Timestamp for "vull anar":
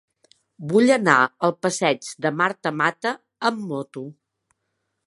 0.71-1.17